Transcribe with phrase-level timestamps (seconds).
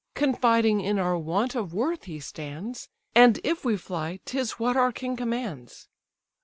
[0.15, 4.91] Confiding in our want of worth, he stands; And if we fly, 'tis what our
[4.91, 5.89] king commands.